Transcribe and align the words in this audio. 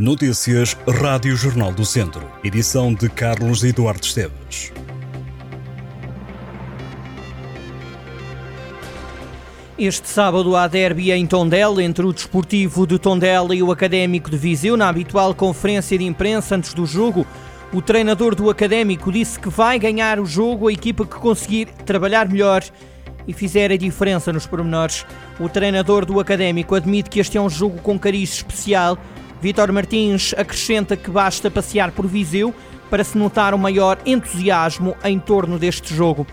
Notícias 0.00 0.74
Rádio 0.88 1.36
Jornal 1.36 1.74
do 1.74 1.84
Centro. 1.84 2.26
Edição 2.42 2.94
de 2.94 3.06
Carlos 3.10 3.62
Eduardo 3.62 4.02
Esteves. 4.02 4.72
Este 9.78 10.08
sábado 10.08 10.56
há 10.56 10.66
derby 10.66 11.12
em 11.12 11.26
Tondela 11.26 11.82
entre 11.82 12.06
o 12.06 12.14
Desportivo 12.14 12.86
de 12.86 12.98
Tondela 12.98 13.54
e 13.54 13.62
o 13.62 13.70
Académico 13.70 14.30
de 14.30 14.38
Viseu. 14.38 14.74
Na 14.74 14.88
habitual 14.88 15.34
conferência 15.34 15.98
de 15.98 16.06
imprensa 16.06 16.56
antes 16.56 16.72
do 16.72 16.86
jogo, 16.86 17.26
o 17.70 17.82
treinador 17.82 18.34
do 18.34 18.48
Académico 18.48 19.12
disse 19.12 19.38
que 19.38 19.50
vai 19.50 19.78
ganhar 19.78 20.18
o 20.18 20.24
jogo 20.24 20.68
a 20.68 20.72
equipa 20.72 21.04
que 21.04 21.16
conseguir 21.16 21.66
trabalhar 21.84 22.26
melhor 22.26 22.64
e 23.28 23.34
fizer 23.34 23.70
a 23.70 23.76
diferença 23.76 24.32
nos 24.32 24.46
pormenores. 24.46 25.04
O 25.38 25.46
treinador 25.46 26.06
do 26.06 26.18
Académico 26.18 26.74
admite 26.74 27.10
que 27.10 27.20
este 27.20 27.36
é 27.36 27.40
um 27.40 27.50
jogo 27.50 27.82
com 27.82 27.98
cariz 27.98 28.32
especial 28.32 28.96
Vítor 29.40 29.72
Martins 29.72 30.34
acrescenta 30.36 30.96
que 30.96 31.10
basta 31.10 31.50
passear 31.50 31.92
por 31.92 32.06
Viseu 32.06 32.54
para 32.90 33.02
se 33.02 33.16
notar 33.16 33.54
o 33.54 33.58
maior 33.58 33.98
entusiasmo 34.04 34.94
em 35.02 35.18
torno 35.18 35.58
deste 35.58 35.94
jogo. 35.94 36.26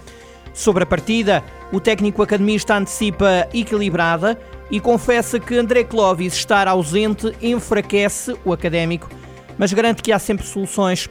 Sobre 0.53 0.83
a 0.83 0.87
partida, 0.87 1.43
o 1.71 1.79
técnico 1.79 2.21
academista 2.21 2.75
antecipa 2.75 3.47
equilibrada 3.53 4.37
e 4.69 4.79
confessa 4.79 5.39
que 5.39 5.55
André 5.55 5.83
Clovis 5.83 6.33
estar 6.33 6.67
ausente 6.67 7.31
enfraquece 7.41 8.35
o 8.43 8.51
académico, 8.51 9.09
mas 9.57 9.71
garante 9.71 10.01
que 10.01 10.11
há 10.11 10.19
sempre 10.19 10.45
soluções. 10.45 11.09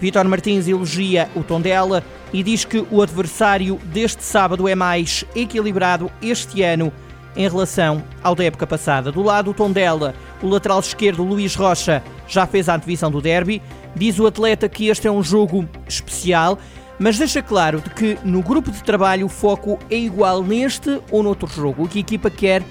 Vítor 0.00 0.26
Martins 0.26 0.66
elogia 0.68 1.30
o 1.34 1.42
Tondela 1.42 2.04
e 2.32 2.42
diz 2.42 2.64
que 2.64 2.84
o 2.90 3.00
adversário 3.00 3.76
deste 3.84 4.24
sábado 4.24 4.68
é 4.68 4.74
mais 4.74 5.24
equilibrado 5.34 6.10
este 6.20 6.62
ano 6.62 6.92
em 7.40 7.48
relação 7.48 8.02
ao 8.22 8.34
da 8.34 8.44
época 8.44 8.66
passada. 8.66 9.10
Do 9.10 9.22
lado 9.22 9.46
do 9.46 9.54
Tondela, 9.54 10.14
o 10.42 10.48
lateral 10.48 10.78
esquerdo 10.78 11.24
Luís 11.24 11.54
Rocha 11.54 12.02
já 12.28 12.46
fez 12.46 12.68
a 12.68 12.74
antevisão 12.74 13.10
do 13.10 13.20
derby. 13.20 13.62
Diz 13.96 14.18
o 14.18 14.26
atleta 14.26 14.68
que 14.68 14.88
este 14.88 15.08
é 15.08 15.10
um 15.10 15.22
jogo 15.22 15.66
especial, 15.88 16.58
mas 16.98 17.16
deixa 17.16 17.42
claro 17.42 17.80
de 17.80 17.88
que 17.90 18.18
no 18.22 18.42
grupo 18.42 18.70
de 18.70 18.84
trabalho 18.84 19.24
o 19.24 19.28
foco 19.28 19.78
é 19.90 19.96
igual 19.96 20.42
neste 20.42 21.00
ou 21.10 21.22
noutro 21.22 21.48
jogo, 21.48 21.84
o 21.84 21.88
que 21.88 21.98
a 21.98 22.02
equipa 22.02 22.30
quer 22.30 22.62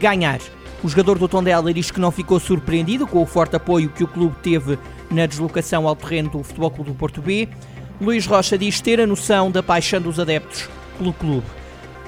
ganhar. 0.00 0.40
O 0.82 0.88
jogador 0.88 1.16
do 1.16 1.28
Tondela 1.28 1.72
diz 1.72 1.92
que 1.92 2.00
não 2.00 2.10
ficou 2.10 2.40
surpreendido 2.40 3.06
com 3.06 3.22
o 3.22 3.26
forte 3.26 3.54
apoio 3.54 3.88
que 3.88 4.02
o 4.02 4.08
clube 4.08 4.34
teve 4.42 4.76
na 5.12 5.26
deslocação 5.26 5.86
ao 5.86 5.94
terreno 5.94 6.30
do 6.30 6.42
Futebol 6.42 6.72
Clube 6.72 6.90
do 6.90 6.96
Porto 6.96 7.22
B. 7.22 7.48
Luís 8.00 8.26
Rocha 8.26 8.58
diz 8.58 8.80
ter 8.80 9.00
a 9.00 9.06
noção 9.06 9.48
da 9.48 9.62
paixão 9.62 10.00
dos 10.00 10.18
adeptos 10.18 10.68
pelo 10.98 11.12
clube. 11.12 11.46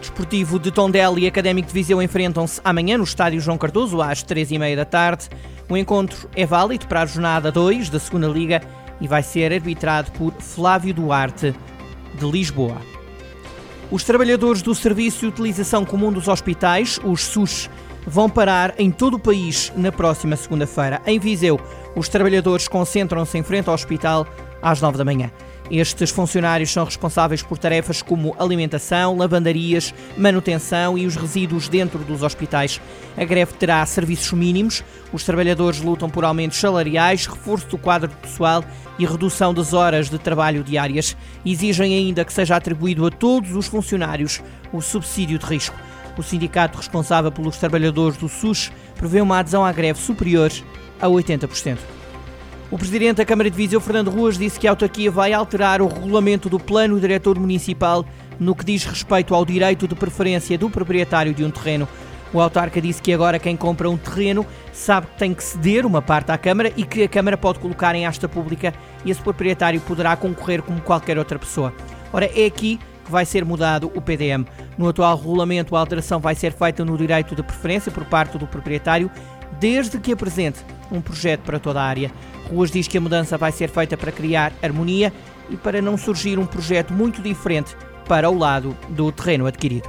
Desportivo 0.01 0.59
de 0.59 0.70
Tondela 0.70 1.20
e 1.20 1.27
Académico 1.27 1.69
de 1.69 1.75
Viseu 1.75 2.01
enfrentam-se 2.01 2.59
amanhã 2.65 2.97
no 2.97 3.05
Estádio 3.05 3.41
João 3.41 3.59
Cardoso 3.59 4.01
às 4.01 4.23
três 4.23 4.51
e 4.51 4.59
meia 4.59 4.75
da 4.75 4.84
tarde. 4.87 5.29
O 5.69 5.77
encontro 5.77 6.29
é 6.34 6.47
válido 6.47 6.87
para 6.87 7.03
a 7.03 7.06
jornada 7.06 7.53
2 7.53 7.91
da 7.91 7.98
Segunda 7.98 8.27
Liga 8.27 8.62
e 9.01 9.06
vai 9.06 9.23
ser 9.23 9.53
arbitrado 9.53 10.11
por 10.12 10.33
Flávio 10.41 10.95
Duarte, 10.95 11.55
de 12.15 12.31
Lisboa. 12.31 12.78
Os 13.91 14.03
trabalhadores 14.03 14.62
do 14.62 14.75
Serviço 14.75 15.21
de 15.21 15.27
Utilização 15.27 15.84
Comum 15.84 16.11
dos 16.11 16.28
Hospitais, 16.28 16.98
os 17.05 17.21
SUS, 17.21 17.69
vão 18.06 18.28
parar 18.31 18.75
em 18.78 18.91
todo 18.91 19.15
o 19.15 19.21
país 19.21 19.71
na 19.77 19.93
próxima 19.93 20.34
segunda-feira. 20.34 21.03
Em 21.06 21.19
Viseu, 21.19 21.61
os 21.95 22.09
trabalhadores 22.09 22.69
concentram-se 22.69 23.37
em 23.37 23.43
frente 23.43 23.69
ao 23.69 23.75
hospital 23.75 24.27
às 24.62 24.81
nove 24.81 24.97
da 24.97 25.05
manhã. 25.05 25.31
Estes 25.71 26.11
funcionários 26.11 26.73
são 26.73 26.85
responsáveis 26.85 27.43
por 27.43 27.57
tarefas 27.57 28.03
como 28.03 28.35
alimentação, 28.41 29.17
lavandarias, 29.17 29.95
manutenção 30.17 30.99
e 30.99 31.07
os 31.07 31.15
resíduos 31.15 31.69
dentro 31.69 32.01
dos 32.01 32.25
hospitais. 32.25 32.81
A 33.17 33.25
greve 33.25 33.55
terá 33.55 33.87
serviços 33.87 34.33
mínimos, 34.33 34.83
os 35.12 35.23
trabalhadores 35.23 35.81
lutam 35.81 36.11
por 36.11 36.25
aumentos 36.25 36.59
salariais, 36.59 37.27
reforço 37.27 37.69
do 37.69 37.79
quadro 37.79 38.11
pessoal 38.21 38.65
e 38.99 39.07
redução 39.07 39.55
das 39.55 39.73
horas 39.73 40.11
de 40.11 40.19
trabalho 40.19 40.65
diárias. 40.65 41.17
Exigem 41.47 41.95
ainda 41.95 42.25
que 42.25 42.33
seja 42.33 42.57
atribuído 42.57 43.07
a 43.07 43.11
todos 43.11 43.55
os 43.55 43.69
funcionários 43.69 44.43
o 44.73 44.81
subsídio 44.81 45.39
de 45.39 45.47
risco. 45.47 45.77
O 46.19 46.23
sindicato 46.23 46.78
responsável 46.78 47.31
pelos 47.31 47.56
trabalhadores 47.59 48.17
do 48.17 48.28
SUS 48.28 48.73
prevê 48.97 49.21
uma 49.21 49.39
adesão 49.39 49.65
à 49.65 49.71
greve 49.71 50.00
superior 50.00 50.50
a 51.00 51.06
80%. 51.06 52.00
O 52.70 52.78
presidente 52.78 53.16
da 53.16 53.25
Câmara 53.25 53.50
de 53.50 53.56
Viseu, 53.56 53.81
Fernando 53.81 54.12
Ruas, 54.12 54.38
disse 54.38 54.60
que 54.60 54.69
a 54.69 54.70
autarquia 54.70 55.10
vai 55.10 55.32
alterar 55.32 55.82
o 55.82 55.88
regulamento 55.88 56.48
do 56.48 56.60
plano 56.60 57.00
diretor 57.00 57.36
municipal 57.36 58.06
no 58.38 58.54
que 58.54 58.64
diz 58.64 58.84
respeito 58.84 59.34
ao 59.34 59.44
direito 59.44 59.88
de 59.88 59.97
preferência 59.97 60.56
do 60.56 60.70
proprietário 60.70 61.34
de 61.34 61.44
um 61.44 61.50
terreno. 61.50 61.88
O 62.32 62.41
autarca 62.41 62.81
disse 62.81 63.03
que 63.03 63.12
agora 63.12 63.41
quem 63.41 63.56
compra 63.56 63.91
um 63.91 63.97
terreno 63.97 64.47
sabe 64.72 65.08
que 65.08 65.19
tem 65.19 65.34
que 65.34 65.42
ceder 65.42 65.84
uma 65.84 66.00
parte 66.00 66.31
à 66.31 66.38
Câmara 66.38 66.72
e 66.76 66.84
que 66.84 67.03
a 67.03 67.08
Câmara 67.08 67.36
pode 67.36 67.58
colocar 67.58 67.92
em 67.97 68.06
asta 68.06 68.28
pública 68.28 68.72
e 69.04 69.10
esse 69.10 69.20
proprietário 69.20 69.81
poderá 69.81 70.14
concorrer 70.14 70.62
como 70.62 70.81
qualquer 70.81 71.19
outra 71.19 71.41
pessoa. 71.41 71.75
Ora, 72.12 72.26
é 72.26 72.47
aqui 72.47 72.78
que 73.10 73.12
vai 73.12 73.26
ser 73.26 73.44
mudado 73.44 73.91
o 73.93 74.00
PDM. 74.00 74.47
No 74.78 74.88
atual 74.88 75.16
regulamento, 75.16 75.75
a 75.75 75.81
alteração 75.81 76.21
vai 76.21 76.37
ser 76.37 76.53
feita 76.53 76.84
no 76.84 76.97
direito 76.97 77.34
de 77.34 77.43
preferência 77.43 77.91
por 77.91 78.04
parte 78.04 78.38
do 78.38 78.47
proprietário, 78.47 79.10
desde 79.59 79.98
que 79.98 80.12
apresente 80.12 80.60
um 80.93 81.00
projeto 81.00 81.41
para 81.41 81.59
toda 81.59 81.81
a 81.81 81.84
área. 81.84 82.12
Ruas 82.49 82.70
diz 82.70 82.87
que 82.87 82.97
a 82.97 83.00
mudança 83.00 83.37
vai 83.37 83.50
ser 83.50 83.69
feita 83.69 83.97
para 83.97 84.12
criar 84.12 84.53
harmonia 84.62 85.12
e 85.50 85.56
para 85.56 85.82
não 85.82 85.99
surgir 85.99 86.38
um 86.38 86.47
projeto 86.47 86.93
muito 86.93 87.20
diferente 87.20 87.76
para 88.06 88.31
o 88.31 88.38
lado 88.38 88.76
do 88.91 89.10
terreno 89.10 89.47
adquirido. 89.47 89.88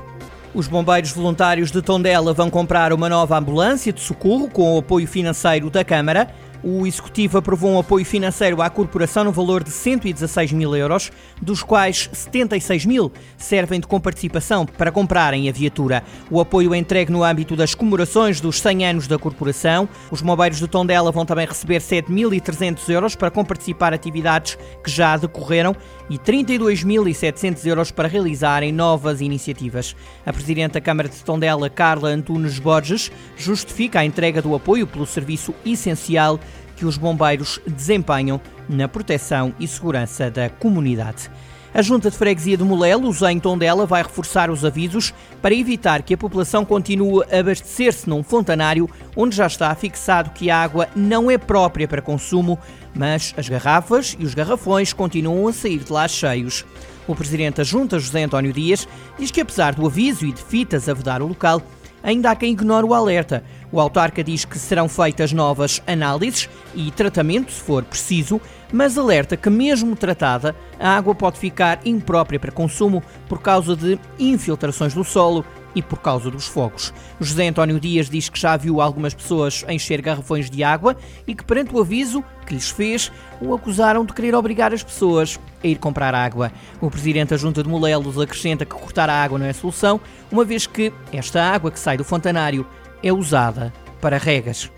Os 0.53 0.67
bombeiros 0.67 1.11
voluntários 1.11 1.71
de 1.71 1.81
Tondela 1.81 2.33
vão 2.33 2.49
comprar 2.49 2.91
uma 2.91 3.07
nova 3.07 3.37
ambulância 3.37 3.93
de 3.93 4.01
socorro 4.01 4.49
com 4.49 4.75
o 4.75 4.79
apoio 4.79 5.07
financeiro 5.07 5.69
da 5.69 5.85
Câmara 5.85 6.27
o 6.63 6.85
Executivo 6.85 7.38
aprovou 7.38 7.72
um 7.72 7.79
apoio 7.79 8.05
financeiro 8.05 8.61
à 8.61 8.69
corporação 8.69 9.23
no 9.23 9.31
valor 9.31 9.63
de 9.63 9.72
116 9.72 10.51
mil 10.51 10.75
euros, 10.75 11.11
dos 11.41 11.63
quais 11.63 12.09
76 12.13 12.85
mil 12.85 13.11
servem 13.38 13.79
de 13.79 13.88
comparticipação 13.88 14.66
para 14.66 14.91
comprarem 14.91 15.49
a 15.49 15.51
viatura. 15.51 16.03
O 16.29 16.39
apoio 16.39 16.73
é 16.73 16.77
entregue 16.77 17.11
no 17.11 17.23
âmbito 17.23 17.55
das 17.55 17.73
comemorações 17.73 18.39
dos 18.39 18.59
100 18.59 18.85
anos 18.85 19.07
da 19.07 19.17
corporação. 19.17 19.88
Os 20.09 20.22
mobeiros 20.22 20.59
de 20.59 20.67
Tondela 20.67 21.11
vão 21.11 21.25
também 21.25 21.47
receber 21.47 21.79
7.300 21.79 22.89
euros 22.89 23.16
para 23.16 23.31
comparticipar 23.31 23.93
atividades 23.93 24.57
que 24.83 24.91
já 24.91 25.17
decorreram 25.17 25.75
e 26.09 26.17
32.700 26.17 27.66
euros 27.66 27.91
para 27.91 28.07
realizarem 28.07 28.72
novas 28.72 29.22
iniciativas. 29.22 29.95
A 30.25 30.33
Presidente 30.33 30.73
da 30.73 30.81
Câmara 30.81 31.09
de 31.09 31.23
Tondela, 31.23 31.69
Carla 31.69 32.09
Antunes 32.09 32.59
Borges, 32.59 33.11
justifica 33.38 33.99
a 33.99 34.05
entrega 34.05 34.41
do 34.41 34.53
apoio 34.53 34.85
pelo 34.85 35.05
serviço 35.05 35.53
essencial 35.66 36.39
que 36.81 36.85
os 36.87 36.97
bombeiros 36.97 37.59
desempenham 37.67 38.41
na 38.67 38.87
proteção 38.87 39.53
e 39.59 39.67
segurança 39.67 40.31
da 40.31 40.49
comunidade. 40.49 41.29
A 41.75 41.81
Junta 41.83 42.09
de 42.09 42.17
Freguesia 42.17 42.57
de 42.57 42.63
Molelos, 42.63 43.21
em 43.21 43.39
Tondela, 43.39 43.85
vai 43.85 44.01
reforçar 44.01 44.49
os 44.49 44.65
avisos 44.65 45.13
para 45.43 45.53
evitar 45.53 46.01
que 46.01 46.15
a 46.15 46.17
população 46.17 46.65
continue 46.65 47.23
a 47.31 47.37
abastecer-se 47.37 48.09
num 48.09 48.23
fontanário 48.23 48.89
onde 49.15 49.35
já 49.35 49.45
está 49.45 49.73
fixado 49.75 50.31
que 50.31 50.49
a 50.49 50.57
água 50.57 50.89
não 50.95 51.29
é 51.29 51.37
própria 51.37 51.87
para 51.87 52.01
consumo, 52.01 52.57
mas 52.95 53.31
as 53.37 53.47
garrafas 53.47 54.17
e 54.17 54.25
os 54.25 54.33
garrafões 54.33 54.91
continuam 54.91 55.47
a 55.47 55.53
sair 55.53 55.83
de 55.83 55.93
lá 55.93 56.07
cheios. 56.07 56.65
O 57.07 57.15
presidente 57.15 57.57
da 57.57 57.63
Junta, 57.63 57.99
José 57.99 58.23
António 58.23 58.51
Dias, 58.51 58.87
diz 59.19 59.29
que 59.29 59.41
apesar 59.41 59.75
do 59.75 59.85
aviso 59.85 60.25
e 60.25 60.31
de 60.31 60.41
fitas 60.41 60.89
a 60.89 60.95
vedar 60.95 61.21
o 61.21 61.27
local, 61.27 61.61
ainda 62.01 62.31
há 62.31 62.35
quem 62.35 62.53
ignore 62.53 62.87
o 62.87 62.93
alerta. 62.95 63.43
O 63.71 63.79
autarca 63.79 64.23
diz 64.23 64.43
que 64.43 64.59
serão 64.59 64.89
feitas 64.89 65.31
novas 65.31 65.81
análises 65.87 66.49
e 66.75 66.91
tratamento, 66.91 67.51
se 67.51 67.61
for 67.61 67.83
preciso, 67.83 68.41
mas 68.71 68.97
alerta 68.97 69.37
que, 69.37 69.49
mesmo 69.49 69.95
tratada, 69.95 70.55
a 70.79 70.97
água 70.97 71.15
pode 71.15 71.39
ficar 71.39 71.79
imprópria 71.85 72.39
para 72.39 72.51
consumo 72.51 73.01
por 73.29 73.41
causa 73.41 73.75
de 73.75 73.97
infiltrações 74.19 74.93
do 74.93 75.03
solo 75.03 75.45
e 75.73 75.81
por 75.81 75.99
causa 75.99 76.29
dos 76.29 76.47
fogos. 76.47 76.93
José 77.19 77.47
António 77.47 77.79
Dias 77.79 78.09
diz 78.09 78.27
que 78.27 78.39
já 78.39 78.57
viu 78.57 78.81
algumas 78.81 79.13
pessoas 79.13 79.63
encher 79.69 80.01
garrafões 80.01 80.49
de 80.49 80.63
água 80.63 80.97
e 81.25 81.33
que, 81.33 81.45
perante 81.45 81.73
o 81.73 81.79
aviso 81.79 82.21
que 82.45 82.53
lhes 82.53 82.69
fez, 82.69 83.09
o 83.40 83.53
acusaram 83.53 84.03
de 84.03 84.13
querer 84.13 84.35
obrigar 84.35 84.73
as 84.73 84.84
pessoas 84.84 85.40
a 85.63 85.67
ir 85.67 85.78
comprar 85.78 86.13
água. 86.13 86.51
O 86.81 86.91
presidente 86.91 87.29
da 87.29 87.37
Junta 87.37 87.63
de 87.63 87.69
Molelos 87.69 88.19
acrescenta 88.19 88.66
que 88.66 88.75
cortar 88.75 89.09
a 89.09 89.23
água 89.23 89.40
não 89.40 89.46
é 89.46 89.53
solução, 89.53 90.01
uma 90.29 90.43
vez 90.43 90.67
que 90.67 90.91
esta 91.13 91.41
água 91.41 91.72
que 91.72 91.79
sai 91.79 91.96
do 91.96 92.03
fontanário 92.03 92.67
é 93.03 93.11
usada 93.11 93.73
para 93.99 94.17
regas. 94.17 94.71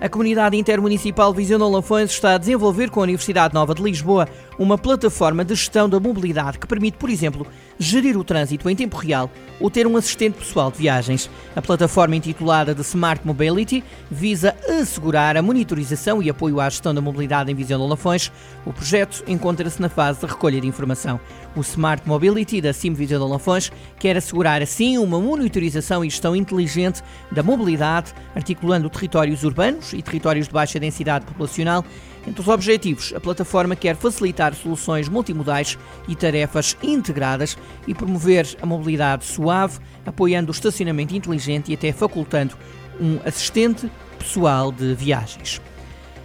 A 0.00 0.08
comunidade 0.08 0.56
intermunicipal 0.56 1.34
Viseu 1.34 1.58
Lafões 1.58 2.10
está 2.10 2.34
a 2.34 2.38
desenvolver 2.38 2.88
com 2.88 3.00
a 3.00 3.02
Universidade 3.02 3.52
Nova 3.52 3.74
de 3.74 3.82
Lisboa 3.82 4.26
uma 4.58 4.78
plataforma 4.78 5.44
de 5.44 5.54
gestão 5.54 5.90
da 5.90 6.00
mobilidade 6.00 6.58
que 6.58 6.66
permite, 6.66 6.96
por 6.96 7.10
exemplo, 7.10 7.46
gerir 7.78 8.16
o 8.16 8.24
trânsito 8.24 8.68
em 8.70 8.74
tempo 8.74 8.96
real 8.96 9.30
ou 9.60 9.70
ter 9.70 9.86
um 9.86 9.98
assistente 9.98 10.38
pessoal 10.38 10.70
de 10.70 10.78
viagens. 10.78 11.28
A 11.54 11.60
plataforma 11.60 12.16
intitulada 12.16 12.74
de 12.74 12.80
Smart 12.80 13.26
Mobility 13.26 13.84
visa 14.10 14.56
assegurar 14.66 15.36
a 15.36 15.42
monitorização 15.42 16.22
e 16.22 16.30
apoio 16.30 16.60
à 16.60 16.70
gestão 16.70 16.94
da 16.94 17.00
mobilidade 17.02 17.52
em 17.52 17.54
Viseu 17.54 17.78
Lafões. 17.86 18.32
O 18.64 18.72
projeto 18.72 19.22
encontra-se 19.26 19.82
na 19.82 19.90
fase 19.90 20.20
de 20.20 20.26
recolha 20.26 20.62
de 20.62 20.66
informação. 20.66 21.20
O 21.56 21.62
Smart 21.62 22.06
Mobility 22.06 22.60
da 22.60 22.72
Simvisão 22.72 23.18
de 23.18 23.32
Lafões 23.32 23.72
quer 23.98 24.16
assegurar 24.16 24.62
assim 24.62 24.98
uma 24.98 25.18
monitorização 25.18 26.04
e 26.04 26.08
gestão 26.08 26.36
inteligente 26.36 27.02
da 27.32 27.42
mobilidade, 27.42 28.12
articulando 28.36 28.88
territórios 28.88 29.42
urbanos 29.42 29.92
e 29.92 30.00
territórios 30.00 30.46
de 30.46 30.52
baixa 30.52 30.78
densidade 30.78 31.26
populacional. 31.26 31.84
Entre 32.26 32.40
os 32.40 32.46
objetivos, 32.46 33.12
a 33.16 33.20
plataforma 33.20 33.74
quer 33.74 33.96
facilitar 33.96 34.54
soluções 34.54 35.08
multimodais 35.08 35.76
e 36.06 36.14
tarefas 36.14 36.76
integradas 36.82 37.58
e 37.86 37.94
promover 37.94 38.46
a 38.62 38.66
mobilidade 38.66 39.24
suave, 39.24 39.80
apoiando 40.06 40.52
o 40.52 40.54
estacionamento 40.54 41.16
inteligente 41.16 41.72
e 41.72 41.74
até 41.74 41.92
facultando 41.92 42.54
um 43.00 43.18
assistente 43.24 43.90
pessoal 44.18 44.70
de 44.70 44.94
viagens. 44.94 45.60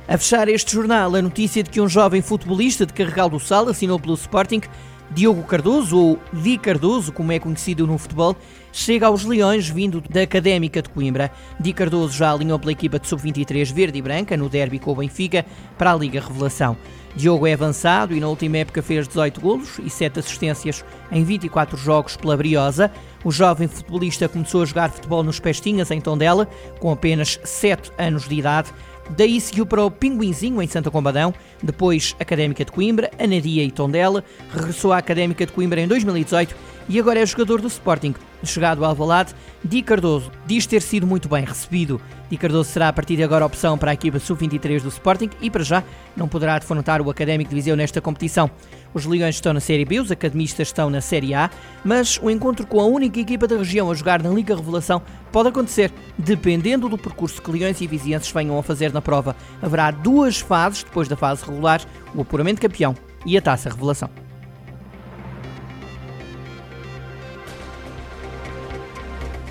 A 0.08 0.20
fechar 0.20 0.48
este 0.48 0.72
jornal, 0.72 1.16
a 1.16 1.22
notícia 1.22 1.64
de 1.64 1.70
que 1.72 1.82
um 1.82 1.88
jovem 1.88 2.22
futebolista 2.22 2.86
de 2.86 2.94
Carregal 2.94 3.28
do 3.28 3.40
Sal 3.40 3.68
assinou 3.68 4.00
pelo 4.00 4.14
Sporting, 4.14 4.62
Diogo 5.12 5.44
Cardoso, 5.44 5.98
ou 5.98 6.20
Di 6.34 6.58
Cardoso, 6.58 7.12
como 7.12 7.32
é 7.32 7.40
conhecido 7.40 7.86
no 7.88 7.98
futebol, 7.98 8.36
chega 8.72 9.08
aos 9.08 9.24
Leões 9.24 9.70
vindo 9.70 10.02
da 10.02 10.22
Académica 10.22 10.82
de 10.82 10.90
Coimbra. 10.90 11.32
Di 11.60 11.72
Cardoso 11.74 12.18
já 12.18 12.32
alinhou 12.32 12.60
pela 12.60 12.72
equipa 12.72 13.00
de 13.00 13.08
sub-23 13.08 13.72
verde 13.74 14.00
e 14.00 14.02
branca 14.02 14.36
no 14.36 14.50
derby 14.50 14.80
com 14.80 14.92
o 14.92 14.96
Benfica 14.96 15.46
para 15.78 15.94
a 15.94 15.96
Liga 15.96 16.20
Revelação. 16.20 16.76
Diogo 17.16 17.48
é 17.48 17.54
avançado 17.54 18.14
e 18.14 18.20
na 18.20 18.28
última 18.28 18.58
época 18.58 18.82
fez 18.82 19.08
18 19.08 19.40
golos 19.40 19.80
e 19.80 19.90
7 19.90 20.20
assistências 20.20 20.84
em 21.10 21.24
24 21.24 21.78
jogos 21.78 22.18
pela 22.18 22.36
Briosa. 22.36 22.92
O 23.24 23.32
jovem 23.32 23.68
futebolista 23.68 24.28
começou 24.28 24.62
a 24.62 24.66
jogar 24.66 24.92
futebol 24.92 25.24
nos 25.24 25.40
Pestinhas, 25.40 25.92
em 25.92 26.02
Tondela, 26.02 26.48
com 26.80 26.92
apenas 26.92 27.40
7 27.44 27.92
anos 27.98 28.28
de 28.28 28.36
idade. 28.36 28.74
Daí 29.10 29.40
seguiu 29.40 29.66
para 29.66 29.86
o 29.86 29.92
Pinguinzinho, 29.92 30.62
em 30.62 30.68
Santa 30.68 30.92
Combadão, 30.92 31.34
depois 31.62 32.16
Académica 32.20 32.66
de 32.66 32.72
Coimbra, 32.72 33.12
Anadia 33.20 33.64
e 33.64 33.72
Tondela, 33.72 34.24
regressou 34.52 34.92
à 34.92 34.98
Académica 34.98 35.46
de 35.46 35.54
Coimbra 35.54 35.80
em 35.80 35.88
2018 35.88 36.56
e 36.90 37.00
agora 37.00 37.20
é 37.20 37.26
jogador 37.26 37.62
do 37.62 37.68
Sporting. 37.68 38.14
Chegado 38.44 38.84
ao 38.84 38.92
Alvalade, 38.92 39.34
Di 39.64 39.82
Cardoso 39.82 40.32
diz 40.46 40.68
ter 40.68 40.82
sido 40.82 41.08
muito 41.08 41.28
bem 41.28 41.44
recebido. 41.44 42.00
Di 42.30 42.38
Cardoso 42.38 42.70
será 42.70 42.90
a 42.90 42.94
partir 42.94 43.16
de 43.16 43.24
agora 43.24 43.46
opção 43.46 43.78
para 43.78 43.92
a 43.92 43.94
equipa 43.94 44.20
sub-23 44.20 44.82
do 44.82 44.90
Sporting 44.90 45.30
e 45.42 45.50
para 45.50 45.64
já 45.64 45.84
não 46.16 46.28
poderá 46.28 46.58
defrontar 46.60 47.02
o 47.02 47.10
Académico 47.10 47.50
de 47.50 47.56
Viseu 47.56 47.76
nesta 47.76 48.02
competição. 48.02 48.50
Os 48.94 49.06
Leões 49.06 49.36
estão 49.36 49.54
na 49.54 49.60
Série 49.60 49.86
B, 49.86 50.00
os 50.00 50.12
academistas 50.12 50.70
estão 50.70 50.90
na 50.90 51.02
Série 51.02 51.34
A, 51.34 51.50
mas 51.84 52.20
o 52.22 52.30
encontro 52.30 52.66
com 52.66 52.80
a 52.80 52.86
única 52.86 53.20
equipa 53.20 53.48
da 53.48 53.58
região 53.58 53.92
a 53.92 53.94
jogar 53.94 54.22
na 54.22 54.30
Liga 54.30 54.56
Revelação 54.56 55.02
pode 55.32 55.50
acontecer 55.50 55.92
dependendo 56.18 56.88
do 56.88 56.98
percurso 56.98 57.42
que 57.42 57.52
Leões 57.52 57.82
e 57.82 57.88
Vizienses 57.88 58.32
venham 58.32 58.58
a 58.58 58.64
fazer 58.64 58.94
na 58.94 59.02
prova. 59.02 59.36
Haverá 59.62 59.92
duas 59.92 60.40
fases 60.40 60.84
depois 60.84 61.08
da 61.08 61.16
fase 61.16 61.46
regular, 61.46 61.82
o 62.14 62.22
apuramento 62.22 62.62
campeão 62.62 62.96
e 63.26 63.38
a 63.38 63.42
Taça 63.42 63.70
Revelação. 63.70 64.25